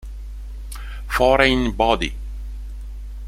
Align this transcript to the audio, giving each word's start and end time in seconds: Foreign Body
Foreign 1.07 1.75
Body 1.77 2.17